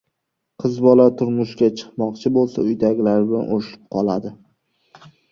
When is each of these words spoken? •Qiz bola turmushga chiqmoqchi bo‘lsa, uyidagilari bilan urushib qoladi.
•Qiz 0.61 0.77
bola 0.85 1.03
turmushga 1.17 1.67
chiqmoqchi 1.81 2.31
bo‘lsa, 2.37 2.63
uyidagilari 2.69 3.27
bilan 3.33 3.45
urushib 3.57 3.83
qoladi. 3.97 4.33